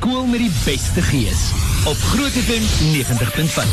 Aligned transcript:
Skool 0.00 0.24
met 0.32 0.40
die 0.40 0.52
beste 0.64 1.02
gees 1.04 1.40
op 1.84 1.96
Groot 2.08 2.32
FM 2.32 2.64
90.5. 2.94 3.66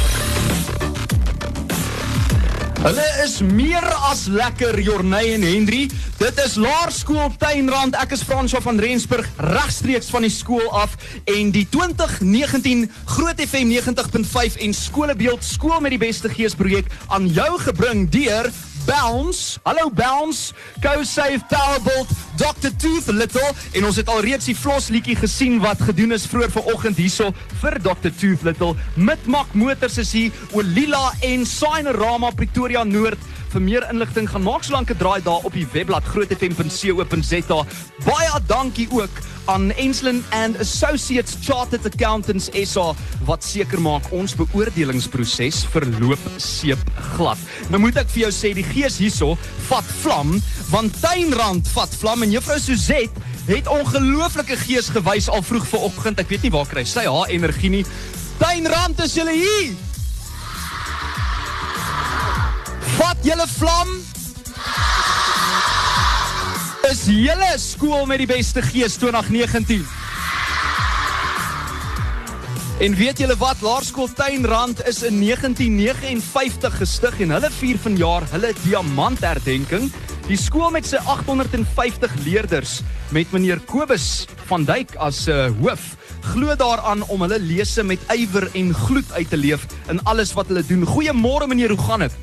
Hulle 2.81 3.05
is 3.23 3.37
meer 3.47 3.87
as 4.09 4.25
lekker, 4.27 4.75
Jorney 4.83 5.31
en 5.37 5.45
Henry. 5.47 5.85
Dit 6.19 6.41
is 6.43 6.57
Laerskool 6.59 7.31
Tuinrand. 7.39 7.95
Ek 7.95 8.11
is 8.17 8.25
Fransjo 8.27 8.59
van 8.65 8.75
Rensburg, 8.83 9.29
regstreeks 9.39 10.11
van 10.11 10.27
die 10.27 10.33
skool 10.35 10.67
af 10.75 10.99
en 11.31 11.55
die 11.55 11.63
2019 11.71 12.89
Groot 13.13 13.39
FM 13.47 13.71
90.5 13.71 14.59
en 14.67 14.75
Skolebeeld 14.75 15.47
Skool 15.47 15.79
met 15.79 15.95
die 15.95 16.03
Beste 16.09 16.27
Gees 16.35 16.59
projek 16.59 16.91
aan 17.07 17.31
jou 17.31 17.53
gebring 17.69 18.09
deur 18.11 18.51
Bounce. 18.87 19.59
Hallo 19.63 19.89
Bounce. 19.89 20.53
Go 20.81 21.03
Save 21.03 21.43
Powerbolt, 21.49 22.09
Dr. 22.37 22.71
Tooth 22.79 23.07
Little 23.11 23.51
en 23.75 23.85
ons 23.85 23.99
het 23.99 24.07
al 24.09 24.21
reeds 24.23 24.47
die 24.47 24.55
Floss 24.55 24.87
liedjie 24.93 25.17
gesien 25.19 25.59
wat 25.59 25.81
gedoen 25.83 26.15
is 26.15 26.27
vroeër 26.31 26.53
vanoggend 26.55 26.99
hierso 27.01 27.33
vir 27.61 27.77
Dr. 27.83 28.13
Tooth 28.15 28.45
Little. 28.47 28.75
Mitmak 28.95 29.51
Motors 29.53 29.99
is 29.99 30.13
hier, 30.15 30.31
Olila 30.55 31.11
en 31.27 31.43
Signerama 31.45 32.31
Pretoria 32.31 32.85
Noord. 32.87 33.19
Vir 33.51 33.63
meer 33.63 33.87
inligting 33.91 34.27
gaan 34.31 34.43
maak 34.47 34.63
solank 34.63 34.91
'n 34.91 34.97
draai 34.97 35.21
daar 35.23 35.43
op 35.43 35.53
die 35.53 35.67
webblad 35.73 36.03
grootfm.co.za. 36.03 37.65
Baie 38.05 38.39
dankie 38.47 38.87
ook 38.91 39.15
aan 39.47 39.71
Enslin 39.71 40.23
and 40.35 40.59
Associates 40.59 41.37
Chartered 41.41 41.85
Accountants 41.85 42.49
SA 42.67 42.91
wat 43.27 43.45
seker 43.47 43.79
maak 43.83 44.09
ons 44.15 44.35
beoordelingsproses 44.35 45.63
verloop 45.71 46.21
seep 46.41 46.81
glad. 47.15 47.39
Nou 47.71 47.79
moet 47.83 47.99
ek 48.01 48.11
vir 48.11 48.25
jou 48.25 48.33
sê 48.35 48.51
die 48.57 48.65
gees 48.67 48.99
hierso 49.01 49.35
vat 49.69 49.87
vlam 50.01 50.35
want 50.71 50.99
Tuinrand 51.03 51.67
vat 51.75 51.95
vlam 52.01 52.27
en 52.27 52.35
juffrou 52.35 52.59
Suzette 52.61 53.25
het 53.47 53.69
ongelooflike 53.71 54.59
gees 54.65 54.91
gewys 54.91 55.29
al 55.31 55.43
vroeg 55.45 55.67
vanoggend. 55.71 56.19
Ek 56.19 56.31
weet 56.31 56.47
nie 56.47 56.53
waar 56.53 56.67
kry 56.67 56.83
sy 56.83 57.05
haar 57.07 57.31
energie 57.31 57.71
nie. 57.71 57.85
Tuinrand 58.41 58.99
is 59.05 59.15
julle 59.15 59.35
hier. 59.37 59.73
Vat 62.97 63.23
julle 63.23 63.47
vlam. 63.55 63.97
Is 66.87 67.01
julle 67.11 67.49
skool 67.59 68.05
met 68.07 68.21
die 68.21 68.29
beste 68.29 68.61
gees 68.63 68.93
2019? 68.95 69.81
En 72.79 72.93
weet 72.95 73.19
julle 73.19 73.35
wat? 73.41 73.59
Laerskool 73.65 74.07
Tuinrand 74.15 74.79
is 74.87 75.01
in 75.03 75.17
1959 75.19 76.77
gestig 76.79 77.17
en 77.25 77.33
hulle 77.35 77.49
vier 77.57 77.81
vanjaar 77.83 78.27
hulle 78.31 78.53
diamantherdenking. 78.61 79.89
Die 80.29 80.39
skool 80.39 80.71
met 80.71 80.87
sy 80.87 81.01
850 81.03 82.15
leerders 82.23 82.77
met 83.11 83.35
meneer 83.35 83.59
Kobus 83.67 84.23
van 84.47 84.63
Duyk 84.63 84.95
as 84.95 85.25
uh, 85.27 85.49
hoof 85.59 85.89
glo 86.29 86.55
daaraan 86.55 87.03
om 87.11 87.27
hulle 87.27 87.41
lesse 87.43 87.83
met 87.83 87.99
ywer 88.15 88.47
en 88.55 88.71
gloed 88.85 89.11
uit 89.19 89.27
te 89.27 89.39
leef 89.39 89.67
in 89.91 89.99
alles 90.07 90.31
wat 90.39 90.47
hulle 90.53 90.63
doen. 90.63 90.87
Goeiemôre 90.87 91.51
meneer, 91.51 91.75
hoe 91.75 91.83
gaan 91.89 92.07
dit? 92.07 92.15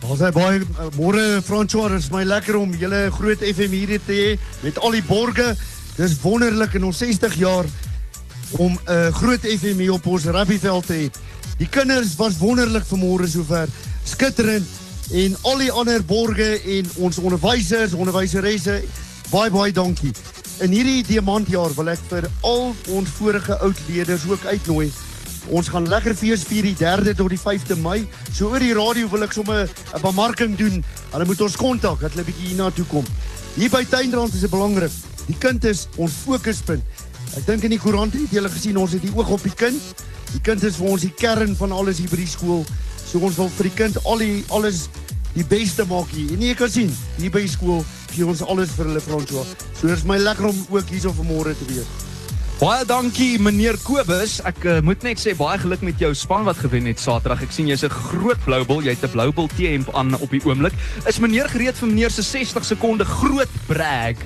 Ons 0.00 0.22
hy 0.24 0.30
baie 0.32 0.60
uh, 0.64 0.86
môre 0.96 1.22
François, 1.44 1.92
is 1.92 2.08
my 2.12 2.22
lekker 2.24 2.56
om 2.56 2.72
julle 2.80 3.02
groot 3.12 3.42
FM 3.44 3.74
hier 3.76 3.98
te 4.06 4.16
hê 4.16 4.28
met 4.64 4.78
al 4.80 4.96
die 4.96 5.04
borge. 5.04 5.52
Dis 5.98 6.16
wonderlik 6.22 6.78
in 6.78 6.86
ons 6.88 7.02
60 7.02 7.36
jaar 7.36 7.68
om 8.56 8.72
'n 8.72 8.78
uh, 8.88 9.10
groot 9.12 9.44
FM 9.44 9.76
hier 9.84 9.92
op 9.92 10.06
ons 10.06 10.24
rugbyveld 10.24 10.86
te 10.86 10.96
hê. 10.96 11.10
Die 11.60 11.68
kinders 11.68 12.16
was 12.16 12.40
wonderlik 12.40 12.86
vanmôre 12.88 13.28
sover. 13.28 13.68
Skitterend 14.04 14.66
en 15.12 15.36
al 15.42 15.58
die 15.58 15.72
ander 15.72 16.00
borge 16.04 16.48
en 16.64 16.88
ons 16.96 17.18
onderwysers, 17.18 17.92
onderwyseresse, 17.92 18.80
baie 19.30 19.50
baie 19.50 19.72
dankie. 19.72 20.14
In 20.64 20.72
hierdie 20.72 21.04
diamantjaar 21.04 21.76
wil 21.76 21.92
ek 21.92 22.00
vir 22.08 22.30
al 22.40 22.72
ons 22.88 23.16
vorige 23.20 23.58
oud 23.58 23.76
leerders 23.88 24.24
ook 24.24 24.44
uitnooi. 24.48 24.88
Ons 25.50 25.66
gaan 25.68 25.88
lekker 25.90 26.14
fees 26.14 26.44
vier 26.46 26.62
die 26.62 26.76
3de 26.78 27.16
tot 27.18 27.32
die 27.32 27.38
5de 27.40 27.74
Mei. 27.82 28.04
So 28.30 28.52
oor 28.52 28.62
die 28.62 28.74
radio 28.76 29.08
wil 29.10 29.26
ek 29.26 29.32
sommer 29.34 29.66
'n 29.66 30.00
bemarking 30.00 30.56
doen. 30.56 30.84
Hulle 31.10 31.24
moet 31.26 31.40
ons 31.40 31.56
kontak 31.56 32.00
dat 32.00 32.12
hulle 32.12 32.24
bietjie 32.24 32.54
hiernatoe 32.54 32.86
kom. 32.86 33.04
Hier 33.56 33.70
by 33.70 33.84
Tuinrand 33.84 34.34
is 34.34 34.40
dit 34.40 34.50
belangrik. 34.50 34.92
Die 35.26 35.38
kind 35.38 35.64
is 35.64 35.88
ons 35.96 36.12
fokuspunt. 36.24 36.82
Ek 37.36 37.46
dink 37.46 37.64
in 37.64 37.70
die 37.70 37.78
koerant 37.78 38.12
het 38.12 38.30
julle 38.30 38.48
gesien 38.48 38.76
ons 38.76 38.92
het 38.92 39.02
die 39.02 39.12
oog 39.14 39.28
op 39.28 39.42
die 39.42 39.54
kind. 39.54 39.82
Die 40.32 40.40
kind 40.40 40.62
is 40.62 40.76
vir 40.76 40.86
ons 40.86 41.00
die 41.02 41.14
kern 41.14 41.56
van 41.56 41.72
alles 41.72 41.98
hier 41.98 42.08
by 42.08 42.16
die 42.16 42.30
skool. 42.30 42.64
So 43.04 43.18
ons 43.18 43.36
wil 43.36 43.48
vir 43.48 43.64
die 43.64 43.74
kind 43.74 44.04
al 44.04 44.18
die 44.18 44.44
alles 44.50 44.88
die 45.34 45.44
beste 45.44 45.84
maak 45.84 46.10
hier. 46.14 46.30
En 46.30 46.42
jy 46.42 46.54
kan 46.54 46.70
sien, 46.70 46.94
hier 47.18 47.30
by 47.30 47.40
die 47.40 47.50
skool 47.50 47.84
gee 48.14 48.26
ons 48.26 48.42
alles 48.42 48.70
vir 48.70 48.86
hulle 48.86 49.00
François. 49.00 49.46
So 49.80 49.88
dit 49.88 49.96
is 49.96 50.04
my 50.04 50.18
lekker 50.18 50.46
om 50.46 50.66
ook 50.70 50.86
hierso 50.86 51.10
vanmôre 51.10 51.58
te 51.58 51.66
wees. 51.66 52.09
Baie 52.60 52.84
dankie 52.84 53.38
meneer 53.40 53.78
Kobus. 53.80 54.34
Ek 54.44 54.58
uh, 54.68 54.72
moet 54.84 55.00
net 55.06 55.16
sê 55.16 55.32
baie 55.32 55.56
geluk 55.62 55.80
met 55.80 56.02
jou 56.02 56.10
span 56.12 56.42
wat 56.44 56.58
gewen 56.60 56.84
het 56.90 57.00
Saterdag. 57.00 57.46
Ek 57.46 57.54
sien 57.56 57.70
jy's 57.70 57.86
'n 57.86 57.88
groot 57.88 58.36
blou 58.44 58.58
bil. 58.68 58.82
Jy 58.84 58.92
het 58.92 59.04
'n 59.08 59.12
blou 59.14 59.32
bil 59.32 59.48
T-hemp 59.48 59.88
aan 59.96 60.12
op 60.20 60.28
die 60.28 60.44
oomblik. 60.44 60.76
Is 61.08 61.16
meneer 61.24 61.48
gereed 61.48 61.78
vir 61.80 61.88
meneer 61.88 62.10
se 62.10 62.20
60 62.20 62.64
sekonde 62.64 63.04
groot 63.08 63.48
brag? 63.66 64.20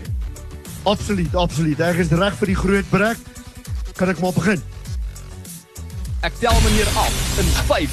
Absoluut, 0.83 1.34
absoluut. 1.34 1.78
Ek 1.78 2.03
is 2.03 2.11
reg 2.11 2.34
vir 2.34 2.47
die 2.47 2.59
groot 2.59 2.91
brek. 2.91 3.19
Kan 3.95 4.09
ek 4.09 4.19
maar 4.19 4.34
begin? 4.34 4.61
Ek 6.27 6.33
tel 6.41 6.59
meneer 6.66 6.91
af 6.99 7.15
in 7.39 7.47
5 7.71 7.91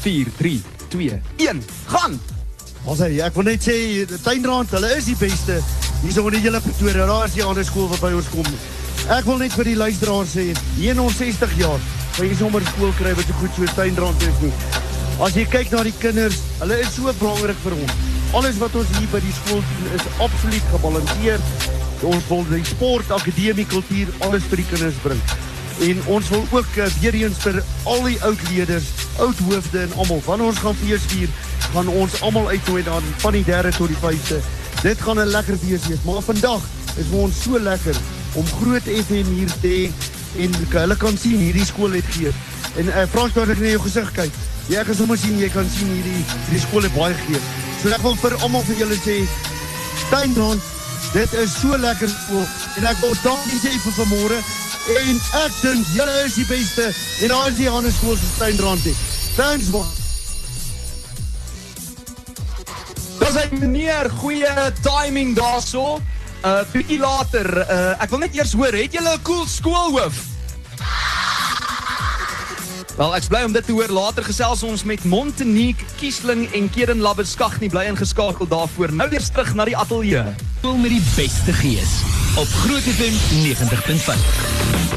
4 0.00 0.26
3 0.38 0.62
2 0.88 1.20
1. 1.36 1.62
Gaan. 1.92 2.16
Ons 2.86 2.98
sê 2.98 3.20
ek 3.20 3.34
wil 3.34 3.44
net 3.44 3.60
sê 3.60 4.08
tuinrand, 4.24 4.72
hulle 4.72 4.96
is 4.96 5.04
die 5.04 5.20
beste. 5.20 5.60
Hierso 6.02 6.26
in 6.28 6.36
die 6.36 6.42
hele 6.44 6.60
Pretoria. 6.60 7.06
Daar 7.06 7.24
is 7.26 7.36
die 7.36 7.44
ander 7.44 7.64
skool 7.64 7.88
wat 7.88 8.02
by 8.04 8.12
ons 8.16 8.28
kom. 8.32 8.48
Ek 9.12 9.24
wil 9.28 9.38
net 9.40 9.54
vir 9.54 9.68
die 9.70 9.76
luisteraars 9.78 10.34
sê, 10.34 10.50
hier 10.76 10.98
ons 11.00 11.16
60 11.20 11.52
jaar, 11.60 11.80
kan 12.16 12.26
jy 12.26 12.36
sommer 12.38 12.64
skool 12.72 12.92
kry 12.98 13.12
wat 13.16 13.28
so 13.28 13.38
goed 13.40 13.54
so 13.54 13.76
tuinrand 13.78 14.26
is 14.26 14.42
nie. 14.42 14.52
As 15.22 15.36
jy 15.38 15.46
kyk 15.48 15.70
na 15.72 15.84
die 15.86 15.94
kinders, 16.00 16.40
hulle 16.60 16.76
is 16.82 16.90
so 16.96 17.12
belangrik 17.20 17.60
vir 17.62 17.76
ons. 17.78 17.94
Alles 18.36 18.58
wat 18.60 18.74
ons 18.76 18.90
hier 18.98 19.08
by 19.12 19.22
die 19.24 19.34
skool 19.38 19.62
doen 19.62 19.94
is 19.96 20.08
absoluut 20.24 20.66
gebalanseerd. 20.74 21.54
Ons 22.04 22.26
wil 22.28 22.44
die 22.50 22.66
sport, 22.68 23.12
akademie, 23.14 23.64
kultuur, 23.70 24.10
alles 24.26 24.44
vir 24.50 24.60
die 24.60 24.68
kinders 24.74 24.98
bring. 25.04 25.22
En 25.86 26.04
ons 26.18 26.28
wil 26.32 26.44
ook 26.50 26.76
uh, 26.80 26.90
weer 27.00 27.16
eens 27.22 27.40
vir 27.44 27.62
al 27.84 28.04
die 28.08 28.18
oud 28.26 28.44
leerders, 28.50 28.90
oud 29.22 29.40
hoofde 29.48 29.82
en 29.86 29.96
almal, 29.96 30.22
wanneer 30.26 30.50
ons 30.52 30.60
gaan 30.64 30.78
fees 30.82 31.08
vier, 31.12 31.32
gaan 31.70 31.88
ons 31.88 32.20
almal 32.26 32.48
uitnooi 32.52 32.84
dan 32.84 33.10
van 33.24 33.36
die 33.36 33.44
3de 33.48 33.76
tot 33.76 33.92
die 33.92 34.00
5de. 34.02 34.40
Dit 34.82 35.00
gaan 35.00 35.18
'n 35.18 35.26
lekker 35.26 35.56
fees 35.56 35.86
wees, 35.86 36.02
maar 36.04 36.22
vandag 36.22 36.62
is 36.96 37.06
vir 37.10 37.18
ons 37.18 37.42
so 37.42 37.58
lekker 37.58 37.96
om 38.32 38.46
groot 38.60 38.82
FM 38.82 39.28
hier 39.34 39.52
te 39.60 39.68
hê 39.68 39.90
en 40.42 40.54
hulle 40.68 40.96
kan 40.96 41.18
sien 41.18 41.38
hierdie 41.38 41.64
skool 41.64 41.92
het 41.92 42.04
gee. 42.10 42.32
En 42.76 42.86
uh, 42.86 43.06
Frans, 43.10 43.32
wat 43.32 43.48
ek 43.48 43.58
net 43.58 43.76
jou 43.76 43.82
gesig 43.86 44.12
kyk. 44.12 44.32
Jy 44.68 44.84
kan 44.84 44.98
sommer 44.98 45.18
sien 45.18 45.38
jy 45.38 45.48
kan 45.48 45.68
sien 45.70 45.88
hierdie 45.88 46.22
hierdie 46.44 46.62
skool 46.68 46.82
het 46.82 46.94
baie 46.94 47.14
gee. 47.26 47.40
So 47.82 47.88
ek 47.88 48.02
wil 48.04 48.16
vir 48.20 48.36
almal 48.42 48.64
vir 48.68 48.80
julle 48.82 48.98
sê, 49.00 49.18
Tuinrand, 50.10 50.62
dit 51.12 51.36
is 51.42 51.58
so 51.60 51.76
lekker 51.76 52.10
skool 52.12 52.46
en 52.76 52.88
ek 52.92 53.00
wil 53.00 53.14
dankie 53.24 53.60
sê 53.62 53.74
vir 53.84 53.98
vanmôre 54.00 54.40
en 54.96 55.20
ek 55.44 55.60
dink 55.62 55.94
julle 55.96 56.16
is 56.24 56.40
die 56.40 56.48
beste 56.50 56.90
en 57.22 57.32
daar 57.34 57.52
is 57.52 57.60
die 57.62 57.70
ander 57.70 57.92
skole 57.92 58.18
se 58.18 58.52
nie. 58.84 58.98
Thanks 59.36 59.70
man. 59.70 60.05
Dis 63.36 63.50
hy 63.50 63.58
meneer, 63.60 64.06
goeie 64.16 64.52
timing 64.80 65.34
daarso. 65.36 65.98
Uh 66.40 66.62
bietjie 66.72 66.96
later, 66.96 67.44
uh 67.68 68.00
ek 68.00 68.08
wil 68.14 68.22
net 68.22 68.32
eers 68.38 68.54
hoor, 68.56 68.72
het 68.72 68.96
julle 68.96 69.12
'n 69.12 69.22
cool 69.28 69.44
skoolhoof? 69.44 70.22
Wel, 72.96 73.14
ek 73.14 73.28
bly 73.28 73.42
om 73.44 73.52
dit 73.52 73.66
te 73.66 73.76
hoor. 73.76 73.92
Later 73.92 74.24
gesels 74.24 74.62
ons 74.62 74.84
met 74.88 75.04
Montanique 75.04 75.84
Kiesling 76.00 76.48
en 76.54 76.70
Keren 76.72 77.04
Labbeskag 77.04 77.60
nie 77.60 77.68
bly 77.68 77.84
ingeskakel 77.92 78.48
daarvoor. 78.48 78.92
Nou 78.92 79.10
weer 79.10 79.20
terug 79.20 79.52
na 79.54 79.68
die 79.68 79.76
ateljee. 79.76 80.24
Skool 80.58 80.80
met 80.80 80.96
die 80.96 81.04
beste 81.12 81.52
gees 81.52 82.00
op 82.40 82.48
Groot 82.64 82.88
FM 82.88 83.12
90.5. 83.44 84.95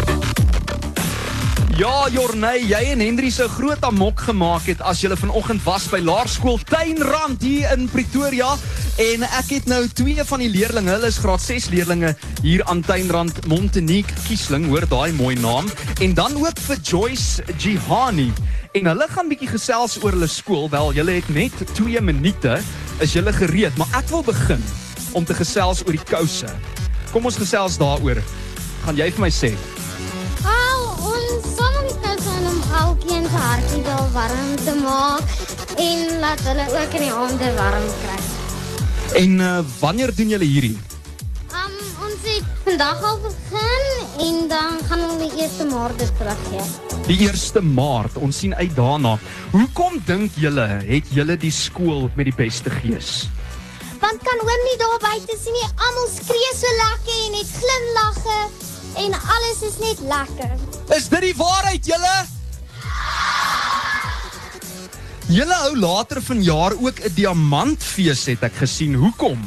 Ja, 1.80 2.10
Jorney, 2.12 2.66
jy 2.68 2.80
en 2.92 3.00
Henry 3.00 3.30
se 3.31 3.46
groot 3.54 3.86
amok 3.88 4.26
gemaak 4.28 4.66
het 4.68 4.81
as 4.84 5.00
julle 5.00 5.16
vanoggend 5.16 5.62
was 5.64 5.86
by 5.88 6.02
Laerskool 6.04 6.60
Tuinrand 6.68 7.40
hier 7.46 7.72
in 7.72 7.86
Pretoria 7.88 8.50
en 9.00 9.24
ek 9.24 9.54
het 9.54 9.70
nou 9.72 9.86
twee 9.96 10.26
van 10.28 10.44
die 10.44 10.50
leerdlinge, 10.52 10.92
hulle 10.98 11.08
is 11.08 11.22
graad 11.24 11.40
6 11.40 11.70
leerdlinge 11.72 12.12
hier 12.44 12.66
aan 12.68 12.84
Tuinrand 12.84 13.40
Montanique 13.48 14.12
Kiesling, 14.26 14.68
hoor 14.68 14.90
daai 14.92 15.16
mooi 15.16 15.38
naam, 15.40 15.72
en 16.04 16.20
dan 16.20 16.36
ook 16.44 16.60
vir 16.68 16.84
Joyce 16.84 17.48
Jihani. 17.56 18.28
En 18.75 18.92
hulle 18.92 19.08
gaan 19.16 19.32
bietjie 19.32 19.54
gesels 19.56 19.96
oor 20.04 20.20
hulle 20.20 20.28
skool. 20.28 20.68
Wel, 20.75 20.94
julle 21.00 21.16
het 21.22 21.32
net 21.32 21.64
2 21.80 22.04
minute. 22.04 22.60
Is 23.00 23.16
julle 23.16 23.32
gereed? 23.32 23.80
Maar 23.80 24.02
ek 24.04 24.12
wil 24.12 24.28
begin 24.28 24.72
om 25.16 25.24
te 25.24 25.40
gesels 25.40 25.88
oor 25.88 25.96
die 25.96 26.08
kouse. 26.12 26.52
Kom 27.16 27.24
ons 27.24 27.40
gesels 27.40 27.80
daaroor. 27.80 28.20
Gaan 28.84 29.00
jy 29.00 29.14
vir 29.16 29.30
my 29.30 29.32
sê? 29.32 29.56
Se 33.30 33.38
hartjie 33.38 33.81
wel 33.84 34.12
warm 34.12 34.56
te 34.66 34.74
maak 34.81 35.22
en 35.78 36.20
laat 36.20 36.40
hulle 36.48 36.66
ook 36.74 36.94
in 36.98 37.04
die 37.04 37.14
aande 37.14 37.50
warm 37.58 37.88
kry. 38.02 38.22
En 39.22 39.36
uh, 39.40 39.60
wanneer 39.80 40.14
doen 40.16 40.31
julle 40.34 40.48
hierdie? 40.50 40.78
Um 41.54 41.76
ons 42.06 42.24
het 42.26 42.48
vandag 42.66 43.04
al 43.10 43.20
begin 43.26 43.86
en 44.26 44.40
dan 44.54 44.80
gaan 44.88 45.04
ons 45.10 45.22
die 45.22 45.46
1 45.46 45.70
Maart 45.70 46.00
dit 46.02 46.16
teruggee. 46.18 46.66
Die 47.10 47.20
1 47.28 47.74
Maart. 47.74 48.18
Ons 48.18 48.42
sien 48.42 48.56
uit 48.56 48.74
daarna. 48.76 49.18
Hoekom 49.52 50.02
dink 50.10 50.34
julle 50.36 50.66
het 50.88 51.14
julle 51.14 51.38
die 51.38 51.54
skool 51.54 52.10
met 52.16 52.32
die 52.32 52.36
beste 52.36 52.74
gees? 52.80 53.28
Want 54.02 54.25
kan 54.25 54.42
oom 54.42 54.66
nie 54.66 54.78
daar 54.82 54.98
buite 55.06 55.38
sien 55.38 55.54
nie, 55.54 55.70
almal 55.75 56.10
skree 56.16 56.52
so 56.58 56.74
lekker 56.82 57.22
en 57.28 57.40
het 57.44 57.56
glimlagge 57.62 58.42
en 59.06 59.22
alles 59.38 59.64
is 59.70 59.80
net 59.86 60.04
lekker. 60.18 60.60
Is 60.98 61.10
dit 61.14 61.30
die 61.30 61.38
waarheid 61.38 61.94
julle? 61.94 62.18
Julle 65.30 65.54
hou 65.54 65.76
later 65.78 66.18
vanjaar 66.26 66.74
ook 66.81 67.00
'n 67.06 67.14
diamantfees 67.14 68.26
het 68.26 68.42
ek 68.44 68.56
gesien. 68.66 68.96
Hoekom? 68.96 69.38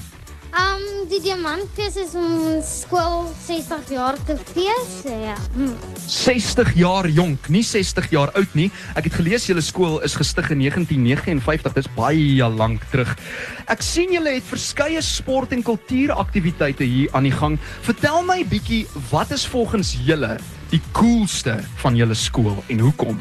Um 0.55 1.09
die 1.11 1.21
diamantfees 1.21 1.97
is 1.97 2.15
ons 2.15 2.81
skool 2.81 3.35
60 3.47 3.91
jaar 3.91 4.17
te 4.25 4.37
fees. 4.53 5.03
Ja. 5.03 5.35
Hm. 5.55 5.75
60 6.07 6.75
jaar 6.75 7.09
jonk, 7.09 7.49
nie 7.49 7.63
60 7.63 8.11
jaar 8.11 8.31
oud 8.33 8.55
nie. 8.55 8.71
Ek 8.95 9.05
het 9.05 9.15
gelees 9.15 9.47
julle 9.47 9.61
skool 9.61 9.99
is 10.03 10.15
gestig 10.15 10.51
in 10.51 10.59
1959. 10.59 11.73
Dis 11.73 11.91
baie 11.97 12.49
lank 12.49 12.83
terug. 12.91 13.19
Ek 13.67 13.83
sien 13.83 14.13
julle 14.13 14.35
het 14.35 14.45
verskeie 14.45 15.03
sport 15.03 15.53
en 15.53 15.63
kultuuraktiwiteite 15.63 16.85
hier 16.85 17.09
aan 17.13 17.25
die 17.25 17.35
gang. 17.35 17.59
Vertel 17.81 18.23
my 18.23 18.45
bietjie, 18.45 18.87
wat 19.11 19.31
is 19.33 19.47
volgens 19.47 19.97
julle 20.07 20.39
die 20.71 20.83
coolste 20.93 21.59
van 21.75 21.97
julle 21.97 22.15
skool 22.15 22.63
en 22.69 22.79
hoekom? 22.79 23.19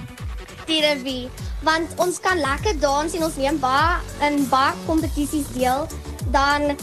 Die 0.72 0.82
revue 0.86 1.30
want 1.66 1.94
ons 2.02 2.20
kan 2.24 2.40
lekker 2.42 2.80
dans 2.82 3.14
en 3.18 3.28
ons 3.28 3.38
neem 3.42 3.60
baie 3.62 4.00
in 4.28 4.42
baie 4.52 4.74
kompetisies 4.88 5.52
deel 5.56 5.86
dan 6.34 6.74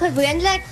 gewoonlik 0.00 0.66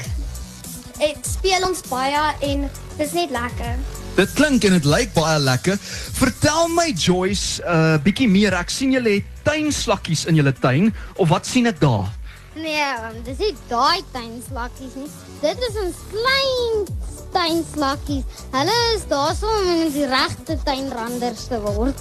ek 1.05 1.21
speel 1.27 1.69
ons 1.69 1.85
baie 1.91 2.25
en 2.51 2.67
dis 2.97 3.17
net 3.21 3.35
lekker 3.37 3.77
Dit 4.17 4.33
klink 4.33 4.65
en 4.65 4.73
dit 4.73 4.87
lyk 4.89 5.11
baie 5.13 5.37
lekker. 5.45 5.77
Vertel 6.17 6.71
my 6.73 6.87
Joyce, 6.97 7.61
'n 7.61 7.69
uh, 7.69 7.99
bietjie 8.01 8.29
meer. 8.33 8.55
Ek 8.57 8.73
sien 8.73 8.95
julle 8.97 9.19
het 9.19 9.27
tuinslakkies 9.45 10.25
in 10.25 10.41
julle 10.41 10.55
tuin 10.57 10.89
of 11.21 11.29
wat 11.29 11.45
sien 11.45 11.69
ek 11.69 11.81
daar? 11.81 12.09
Nee, 12.57 12.87
um, 13.05 13.19
dis 13.27 13.37
nie 13.45 13.53
daai 13.69 14.01
tuinslakkies 14.15 14.97
nie. 14.97 15.11
Dit 15.43 15.61
is 15.69 15.77
ons 15.83 16.01
klein 16.15 16.89
tuinslakkies. 17.33 18.25
Hulle 18.53 18.77
is 18.97 19.07
daarso 19.11 19.47
om 19.61 19.71
in 19.87 19.93
die 19.95 20.07
regte 20.11 20.59
tuinranders 20.65 21.47
te 21.51 21.61
word. 21.61 22.01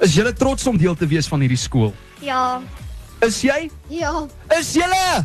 Is 0.00 0.14
julle 0.18 0.32
trots 0.36 0.66
om 0.66 0.76
deel 0.78 0.94
te 0.96 1.06
wees 1.06 1.28
van 1.28 1.40
hierdie 1.40 1.60
skool? 1.60 1.94
ja 2.20 2.60
Is 3.24 3.40
jy? 3.40 3.70
Ja, 3.88 4.26
Is 4.58 4.74
julle? 4.76 5.24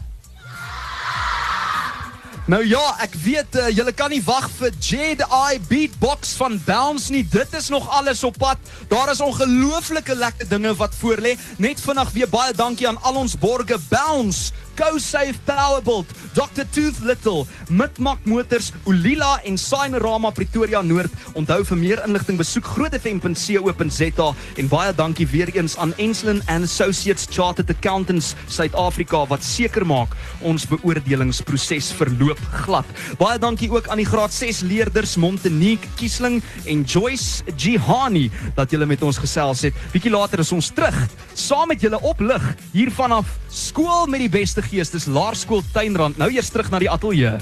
Nou 2.51 2.63
ja, 2.65 2.81
ek 3.05 3.13
weet 3.21 3.55
uh, 3.55 3.67
julle 3.71 3.91
kan 3.95 4.09
nie 4.11 4.19
wag 4.25 4.47
vir 4.57 4.73
Jed 4.81 5.21
I 5.23 5.59
Beatbox 5.69 6.33
van 6.39 6.57
Bounce 6.65 7.11
nie. 7.13 7.21
Dit 7.23 7.53
is 7.55 7.69
nog 7.69 7.85
alles 7.93 8.23
op 8.27 8.35
pad. 8.41 8.57
Daar 8.89 9.11
is 9.13 9.21
ongelooflike 9.21 10.15
lekker 10.15 10.49
dinge 10.49 10.73
wat 10.75 10.95
voorlê. 10.99 11.35
Net 11.61 11.79
vinnig 11.79 12.11
weer 12.15 12.31
baie 12.33 12.55
dankie 12.57 12.87
aan 12.89 12.97
al 13.07 13.21
ons 13.21 13.37
borge 13.39 13.77
Bounce, 13.91 14.51
CoSafe 14.81 15.37
Powerbolt, 15.45 16.09
Dr 16.33 16.65
Tooth 16.73 17.03
Little, 17.05 17.45
Mitmak 17.69 18.25
Motors, 18.25 18.71
Ulila 18.89 19.37
en 19.45 19.57
Signerama 19.57 20.31
Pretoria 20.33 20.81
Noord. 20.81 21.13
Onthou 21.37 21.59
vir 21.69 21.77
meer 21.77 22.01
inligting 22.07 22.39
besoek 22.39 22.65
grootfm.co.za 22.65 24.29
en 24.57 24.71
baie 24.71 24.95
dankie 24.97 25.27
weer 25.29 25.51
eens 25.53 25.77
aan 25.77 25.93
Enslin 26.01 26.41
and 26.49 26.65
Associates 26.65 27.27
Chartered 27.29 27.69
Accountants 27.69 28.31
Suid-Afrika 28.49 29.21
wat 29.29 29.45
seker 29.45 29.85
maak 29.85 30.15
ons 30.41 30.65
beoordelingsproses 30.71 31.91
verloop 31.99 32.41
glad. 32.63 32.89
Baie 33.21 33.37
dankie 33.37 33.69
ook 33.69 33.85
aan 33.85 34.01
die 34.01 34.09
graad 34.09 34.33
6 34.33 34.63
leerders 34.65 35.13
Montanique 35.21 35.93
Kiesling 36.01 36.41
en 36.65 36.81
Joyce 36.89 37.45
Jihani 37.53 38.31
dat 38.57 38.73
julle 38.73 38.89
met 38.89 39.05
ons 39.05 39.21
gesels 39.21 39.61
het. 39.69 39.77
Bietjie 39.93 40.15
later 40.17 40.41
is 40.41 40.55
ons 40.57 40.73
terug 40.73 40.97
saam 41.37 41.69
met 41.69 41.81
julle 41.81 42.01
op 42.01 42.19
lig 42.19 42.43
hier 42.73 42.91
vanaf 42.91 43.37
skool 43.51 44.07
met 44.09 44.23
die 44.23 44.31
beste 44.31 44.63
gees. 44.71 44.91
Dis 44.93 45.05
Laerskool 45.11 45.63
Tuinrand. 45.75 46.17
Nou 46.21 46.29
eers 46.31 46.49
terug 46.53 46.71
na 46.71 46.79
die 46.81 46.89
ateljee. 46.91 47.35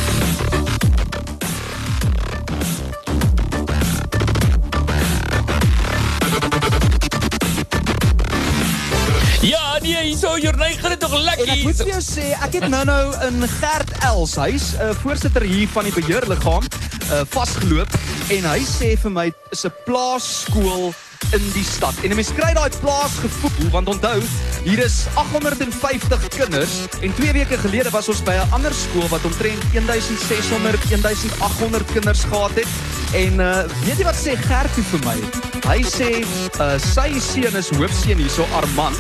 Ja, 9.48 9.78
nee, 9.82 10.04
hierso 10.04 10.38
Jorney 10.38 10.74
gaan 10.82 10.90
dit 10.90 11.00
nog 11.00 11.14
En 11.14 11.18
ek 11.18 11.38
lekker. 11.38 11.64
moet 11.64 11.76
vir 11.76 11.92
jou 11.94 12.02
sê, 12.04 12.32
ek 12.44 12.60
het 12.60 12.68
nou-nou 12.68 13.04
in 13.30 13.48
Gert 13.60 13.92
Els 14.10 14.36
huis, 14.36 14.74
'n 14.74 14.90
uh, 14.90 14.96
voorsitter 15.04 15.42
hier 15.42 15.68
van 15.72 15.84
die 15.84 15.94
beheerliggaam, 15.94 16.64
uh, 16.64 17.22
vasgeloop 17.30 17.88
en 18.34 18.50
hy 18.52 18.60
sê 18.66 18.98
vir 19.00 19.12
my 19.12 19.32
is 19.52 19.64
'n 19.66 19.72
plaasskool 19.86 20.92
in 21.32 21.52
die 21.54 21.64
stad. 21.64 21.94
En 22.04 22.10
'n 22.10 22.16
mens 22.16 22.34
kry 22.34 22.54
daai 22.54 22.70
plaasgevoel 22.80 23.70
want 23.72 23.88
onthou, 23.88 24.22
hier 24.64 24.80
is 24.80 25.06
850 25.14 26.28
kinders 26.28 26.74
en 27.02 27.14
2 27.14 27.32
weke 27.32 27.58
gelede 27.58 27.90
was 27.90 28.08
ons 28.08 28.24
by 28.24 28.34
'n 28.34 28.52
ander 28.52 28.74
skool 28.74 29.08
wat 29.08 29.26
omtrent 29.26 29.64
1600 29.74 30.92
1800 30.92 31.86
kinders 31.92 32.24
gehad 32.24 32.54
het. 32.54 32.68
En 33.14 33.34
uh, 33.40 33.64
weet 33.86 33.98
jy 33.98 34.04
wat 34.04 34.16
sê 34.16 34.36
Gert 34.36 34.74
toe 34.74 34.84
vir 34.84 35.00
my? 35.06 35.18
Hy 35.68 35.84
sê 35.84 36.10
uh, 36.60 36.78
sy 36.80 37.20
seun 37.20 37.56
is 37.56 37.70
hoofseun 37.70 38.18
hierso 38.18 38.48
Armand 38.54 38.96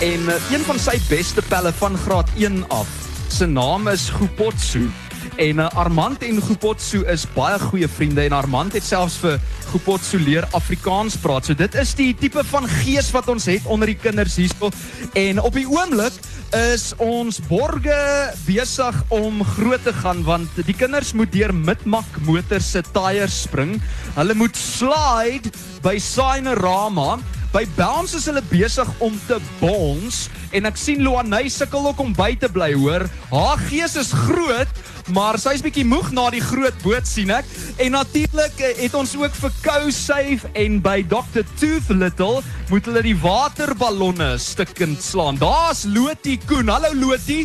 En 0.00 0.20
uh, 0.20 0.34
een 0.50 0.64
van 0.66 0.78
sy 0.78 0.98
beste 1.08 1.42
pelle 1.48 1.72
van 1.72 1.96
graad 1.96 2.28
1 2.36 2.68
af, 2.68 2.88
se 3.28 3.46
naam 3.46 3.88
is 3.88 4.08
Gopotsu. 4.08 4.90
En 5.36 5.58
uh, 5.58 5.66
Armand 5.74 6.22
en 6.22 6.36
Gopotsu 6.38 7.00
is 7.10 7.24
baie 7.34 7.56
goeie 7.58 7.88
vriende 7.90 8.22
en 8.22 8.36
Armand 8.36 8.74
het 8.76 8.84
selfs 8.86 9.16
vir 9.18 9.40
Gopotsu 9.72 10.20
leer 10.22 10.46
Afrikaans 10.54 11.16
praat. 11.18 11.48
So 11.48 11.58
dit 11.58 11.74
is 11.80 11.94
die 11.98 12.12
tipe 12.14 12.44
van 12.46 12.68
gees 12.70 13.10
wat 13.14 13.26
ons 13.32 13.48
het 13.50 13.66
onder 13.66 13.90
die 13.90 13.98
kinders 13.98 14.36
hierso. 14.38 14.70
En 15.18 15.42
op 15.42 15.58
die 15.58 15.66
oomblik 15.66 16.14
is 16.54 16.92
ons 17.02 17.40
borge 17.48 17.98
besig 18.46 19.00
om 19.10 19.42
groot 19.56 19.82
te 19.82 19.94
gaan 20.04 20.22
want 20.22 20.62
die 20.68 20.76
kinders 20.78 21.10
moet 21.18 21.32
deur 21.34 21.50
Mitmak 21.50 22.20
Motors 22.28 22.70
se 22.76 22.84
tyres 22.94 23.40
spring. 23.48 23.80
Hulle 24.14 24.38
moet 24.38 24.54
slide 24.54 25.50
by 25.82 25.96
Signerama 25.98 27.18
By 27.54 27.68
Bounce 27.76 28.16
is 28.18 28.24
hulle 28.26 28.40
besig 28.50 28.88
om 28.98 29.14
te 29.28 29.36
bons 29.60 30.24
en 30.58 30.66
ek 30.66 30.78
sien 30.78 31.04
Luanay 31.06 31.46
sukkel 31.54 31.84
ook 31.86 32.00
om 32.02 32.10
by 32.16 32.32
te 32.42 32.48
bly, 32.50 32.72
hoor. 32.74 33.04
Haar 33.30 33.60
gees 33.68 33.94
is 34.00 34.10
groot, 34.24 34.80
maar 35.14 35.38
sy's 35.38 35.62
bietjie 35.62 35.84
moeg 35.86 36.08
na 36.16 36.24
die 36.34 36.42
groot 36.42 36.74
boot 36.82 37.06
sien 37.06 37.30
ek. 37.30 37.46
En 37.78 37.94
natuurlik 37.94 38.58
eh, 38.58 38.72
het 38.80 38.96
ons 38.98 39.14
ook 39.20 39.38
vir 39.38 39.54
CoSafe 39.68 40.50
en 40.64 40.80
by 40.82 40.96
Dr 41.06 41.46
Tooth 41.60 41.94
Little 41.94 42.42
moet 42.72 42.90
hulle 42.90 43.04
die 43.06 43.14
waterballonne 43.22 44.32
stukkend 44.42 44.98
slaan. 45.06 45.38
Daar's 45.38 45.84
Lotie 45.86 46.40
Koen. 46.50 46.74
Hallo 46.74 46.90
Lotie. 46.98 47.44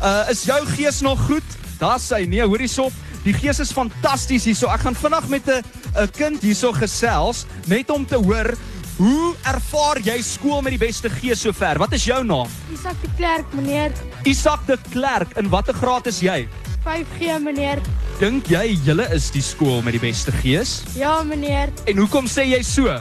Uh 0.00 0.24
is 0.32 0.46
jou 0.48 0.62
gees 0.72 1.04
nog 1.04 1.20
goed? 1.28 1.56
Daar's 1.76 2.08
sy. 2.08 2.24
Nee, 2.24 2.48
hoor 2.48 2.64
hierop. 2.64 2.96
Die 3.28 3.36
gees 3.36 3.60
is 3.60 3.76
fantasties 3.76 4.48
hierso. 4.48 4.72
Ek 4.72 4.88
gaan 4.88 4.96
vinnig 4.96 5.28
met 5.28 5.44
'n 5.52 5.60
'n 6.00 6.10
kind 6.16 6.40
hierso 6.40 6.72
gesels 6.72 7.44
net 7.68 7.90
om 7.90 8.06
te 8.06 8.16
hoor 8.16 8.56
hoe 9.00 9.34
ervaar 9.48 10.00
jy 10.04 10.18
skool 10.24 10.60
met 10.64 10.74
die 10.76 10.80
beste 10.80 11.08
gees 11.20 11.40
sover? 11.46 11.78
Wat 11.80 11.94
is 11.96 12.04
jou 12.04 12.20
naam? 12.26 12.50
Isak 12.74 12.98
de 13.00 13.08
Klerk, 13.16 13.54
meneer. 13.56 13.94
Isak 14.28 14.66
de 14.68 14.76
Klerk. 14.90 15.32
In 15.40 15.48
watter 15.52 15.76
graad 15.76 16.10
is 16.10 16.20
jy? 16.20 16.44
5G, 16.84 17.38
meneer. 17.40 17.80
Dink 18.20 18.50
jy 18.52 18.74
julle 18.84 19.06
is 19.16 19.30
die 19.32 19.44
skool 19.44 19.80
met 19.86 19.96
die 19.96 20.02
beste 20.02 20.32
gees? 20.42 20.80
Ja, 20.98 21.22
meneer. 21.24 21.72
En 21.88 22.02
hoekom 22.02 22.28
sê 22.28 22.44
jy 22.50 22.60
so? 22.66 22.92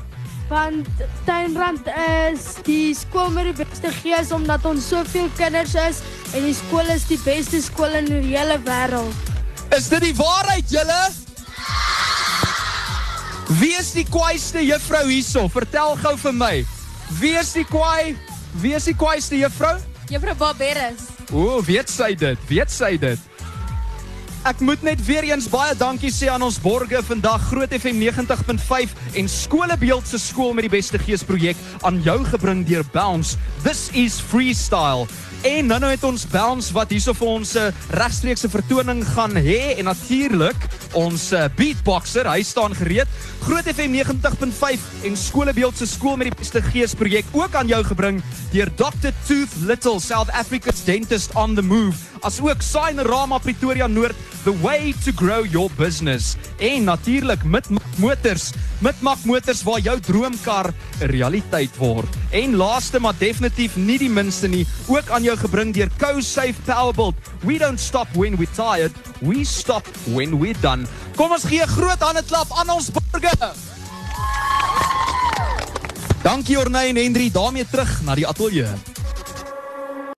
Want 0.49 0.87
Tuinrand 1.27 1.85
is 2.31 2.55
die 2.65 2.95
skool 2.97 3.29
met 3.35 3.51
die 3.51 3.57
beste 3.59 3.91
gees 3.99 4.31
omdat 4.33 4.63
ons 4.65 4.87
soveel 4.89 5.27
kinders 5.37 5.75
is 5.77 5.99
en 6.33 6.47
die 6.47 6.55
skool 6.57 6.87
is 6.95 7.05
die 7.11 7.19
beste 7.25 7.59
skool 7.61 7.99
in 7.99 8.07
die 8.09 8.23
hele 8.31 8.57
wêreld. 8.65 9.27
Is 9.75 9.91
dit 9.91 10.07
die 10.07 10.15
waarheid 10.17 10.71
julle? 10.71 11.01
Wie 13.57 13.73
is 13.73 13.95
die 13.97 14.05
kwaaiste 14.05 14.61
juffrou 14.61 15.07
hierso? 15.09 15.47
Vertel 15.49 15.95
gou 16.03 16.11
vir 16.21 16.33
my. 16.37 16.55
Wie 17.17 17.31
is 17.33 17.55
die 17.57 17.63
kwaai? 17.65 18.13
Wie 18.61 18.75
is 18.77 18.85
die 18.85 18.93
kwaaiste 18.93 19.39
juffrou? 19.39 19.79
Juffrou 20.11 20.35
Barberis. 20.37 21.07
O, 21.33 21.57
weet 21.65 21.89
sy 21.89 22.11
dit? 22.13 22.37
Weet 22.49 22.69
sy 22.69 22.91
dit? 23.01 23.23
Ek 24.45 24.61
moet 24.61 24.85
net 24.85 25.01
weer 25.03 25.25
eens 25.31 25.49
baie 25.49 25.73
dankie 25.75 26.11
sê 26.13 26.29
aan 26.29 26.45
ons 26.45 26.59
borge 26.61 27.01
vandag 27.09 27.49
Groot 27.49 27.73
FM 27.73 27.97
90.5 28.05 28.93
en 29.17 29.31
Skolebeeld 29.33 30.05
se 30.07 30.21
skool 30.21 30.53
met 30.53 30.69
die 30.69 30.75
beste 30.77 31.01
gees 31.01 31.25
projek 31.25 31.57
aan 31.81 31.97
jou 32.05 32.19
gebring 32.29 32.61
deur 32.69 32.85
Bounce. 32.93 33.33
This 33.65 33.89
is 33.97 34.21
freestyle. 34.21 35.09
En 35.41 35.69
nou 35.71 35.77
nou 35.79 35.89
het 35.91 36.01
ons 36.03 36.25
Bounce 36.27 36.73
wat 36.75 36.89
hierso 36.91 37.13
vir 37.15 37.29
ons 37.31 37.53
uh, 37.55 37.69
regstreekse 37.95 38.49
vertoning 38.51 38.99
gaan 39.13 39.37
hê 39.39 39.77
en 39.79 39.87
natuurlik 39.87 40.65
ons 40.99 41.29
uh, 41.31 41.45
beatboxer, 41.55 42.27
hy 42.27 42.43
staan 42.43 42.75
gereed. 42.75 43.07
Groot 43.45 43.69
FM 43.71 43.95
90.5 43.95 44.83
en 45.07 45.15
Skolebeeld 45.15 45.79
se 45.79 45.87
skool 45.87 46.19
met 46.19 46.27
die 46.27 46.35
beste 46.41 46.59
gees 46.67 46.97
projek 46.97 47.31
ook 47.31 47.55
aan 47.55 47.71
jou 47.71 47.79
gebring 47.87 48.19
deur 48.51 48.67
Dr 48.75 49.15
Tooth 49.29 49.55
Little, 49.63 50.03
South 50.03 50.27
Africa's 50.35 50.83
dentist 50.83 51.31
on 51.39 51.55
the 51.55 51.63
move. 51.63 51.95
As 52.19 52.41
ook 52.43 52.59
Signerama 52.59 53.39
Pretoria 53.39 53.87
Noord, 53.87 54.19
the 54.43 54.55
way 54.59 54.91
to 55.05 55.15
grow 55.15 55.47
your 55.47 55.71
business. 55.79 56.35
En 56.59 56.91
natuurlik 56.91 57.47
met 57.47 57.71
motors, 57.95 58.51
met 58.83 58.99
Mac 58.99 59.23
Motors 59.23 59.63
waar 59.63 59.79
jou 59.79 59.99
droomkar 60.03 60.73
'n 60.99 61.05
realiteit 61.15 61.77
word. 61.79 62.18
En 62.29 62.55
laaste 62.55 62.99
maar 62.99 63.13
definitief 63.17 63.75
nie 63.75 63.97
die 63.97 64.09
minste 64.09 64.47
nie, 64.47 64.67
ook 64.87 65.09
aan 65.09 65.23
jou 65.25 65.33
gebring 65.37 65.73
deur 65.73 65.89
CoSafe 65.97 66.61
Powerbolt. 66.65 67.15
We 67.41 67.57
don't 67.57 67.79
stop 67.79 68.07
when 68.13 68.37
we're 68.37 68.53
tired, 68.53 68.93
we 69.19 69.43
stop 69.45 69.87
when 70.13 70.37
we're 70.37 70.59
done. 70.61 70.85
Kom 71.15 71.31
ons 71.31 71.43
gee 71.43 71.61
'n 71.61 71.67
groot 71.67 71.99
hande 71.99 72.23
klap 72.23 72.47
aan 72.53 72.69
ons 72.69 72.91
burger. 72.91 73.53
Dankie 76.21 76.59
Orney 76.59 76.89
en 76.89 76.95
Henry, 76.95 77.31
daarmee 77.31 77.65
terug 77.69 78.01
na 78.01 78.15
die 78.15 78.27
ateljee. 78.27 78.67